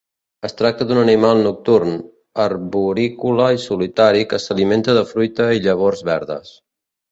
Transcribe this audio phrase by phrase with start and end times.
[0.47, 1.91] Es tracta d'un animal nocturn,
[2.47, 6.53] arborícola i solitari que s'alimenta de fruita i llavors verdes.